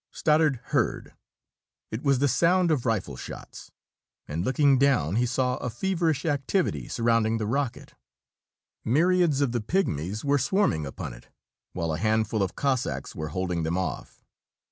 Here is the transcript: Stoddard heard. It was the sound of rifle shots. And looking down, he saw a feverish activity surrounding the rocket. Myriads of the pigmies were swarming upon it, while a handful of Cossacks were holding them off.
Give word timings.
Stoddard 0.09 0.59
heard. 0.63 1.13
It 1.91 2.01
was 2.01 2.17
the 2.17 2.27
sound 2.27 2.71
of 2.71 2.87
rifle 2.87 3.15
shots. 3.15 3.69
And 4.27 4.43
looking 4.43 4.79
down, 4.79 5.17
he 5.17 5.27
saw 5.27 5.57
a 5.57 5.69
feverish 5.69 6.25
activity 6.25 6.87
surrounding 6.87 7.37
the 7.37 7.45
rocket. 7.45 7.93
Myriads 8.83 9.41
of 9.41 9.51
the 9.51 9.61
pigmies 9.61 10.25
were 10.25 10.39
swarming 10.39 10.87
upon 10.87 11.13
it, 11.13 11.27
while 11.73 11.93
a 11.93 11.99
handful 11.99 12.41
of 12.41 12.55
Cossacks 12.55 13.13
were 13.13 13.27
holding 13.29 13.61
them 13.61 13.77
off. 13.77 14.25